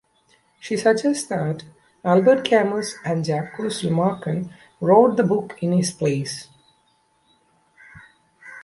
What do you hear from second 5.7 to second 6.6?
his place.